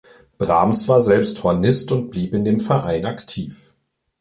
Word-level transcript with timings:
Brahms 0.39 0.87
war 0.89 0.99
selbst 0.99 1.43
Hornist 1.43 1.91
und 1.91 2.09
blieb 2.09 2.33
in 2.33 2.43
dem 2.43 2.59
Verein 2.59 3.05
aktiv. 3.05 3.75